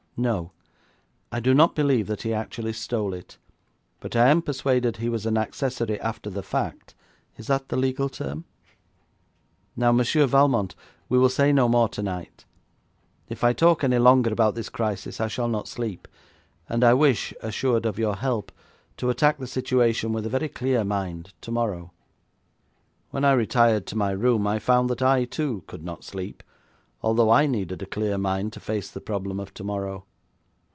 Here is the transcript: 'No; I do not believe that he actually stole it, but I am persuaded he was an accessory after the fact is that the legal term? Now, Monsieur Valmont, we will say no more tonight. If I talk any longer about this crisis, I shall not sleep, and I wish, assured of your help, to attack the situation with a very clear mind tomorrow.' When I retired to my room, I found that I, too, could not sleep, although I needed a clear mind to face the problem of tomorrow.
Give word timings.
'No; 0.17 0.51
I 1.31 1.39
do 1.39 1.51
not 1.51 1.73
believe 1.73 2.05
that 2.05 2.21
he 2.21 2.31
actually 2.31 2.73
stole 2.73 3.11
it, 3.11 3.39
but 3.99 4.15
I 4.15 4.29
am 4.29 4.43
persuaded 4.43 4.97
he 4.97 5.09
was 5.09 5.25
an 5.25 5.35
accessory 5.35 5.99
after 5.99 6.29
the 6.29 6.43
fact 6.43 6.93
is 7.37 7.47
that 7.47 7.69
the 7.69 7.75
legal 7.75 8.07
term? 8.07 8.43
Now, 9.75 9.91
Monsieur 9.91 10.27
Valmont, 10.27 10.75
we 11.09 11.17
will 11.17 11.29
say 11.29 11.51
no 11.51 11.67
more 11.67 11.89
tonight. 11.89 12.45
If 13.29 13.43
I 13.43 13.51
talk 13.53 13.83
any 13.83 13.97
longer 13.97 14.31
about 14.31 14.53
this 14.53 14.69
crisis, 14.69 15.19
I 15.19 15.27
shall 15.27 15.47
not 15.47 15.67
sleep, 15.67 16.07
and 16.69 16.83
I 16.83 16.93
wish, 16.93 17.33
assured 17.41 17.87
of 17.87 17.97
your 17.97 18.17
help, 18.17 18.51
to 18.97 19.09
attack 19.09 19.39
the 19.39 19.47
situation 19.47 20.13
with 20.13 20.27
a 20.27 20.29
very 20.29 20.49
clear 20.49 20.83
mind 20.83 21.33
tomorrow.' 21.41 21.93
When 23.09 23.25
I 23.25 23.31
retired 23.31 23.87
to 23.87 23.95
my 23.97 24.11
room, 24.11 24.45
I 24.45 24.59
found 24.59 24.87
that 24.91 25.01
I, 25.01 25.25
too, 25.25 25.63
could 25.65 25.83
not 25.83 26.03
sleep, 26.03 26.43
although 27.01 27.31
I 27.31 27.47
needed 27.47 27.81
a 27.81 27.87
clear 27.87 28.19
mind 28.19 28.53
to 28.53 28.59
face 28.59 28.91
the 28.91 29.01
problem 29.01 29.39
of 29.39 29.51
tomorrow. 29.55 30.05